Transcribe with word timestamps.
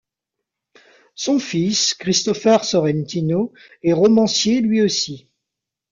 Son 1.13 1.37
fils, 1.37 1.93
Christopher 1.93 2.63
Sorrentino, 2.65 3.53
est 3.83 3.93
romancier 3.93 4.59
lui-aussi. 4.59 5.29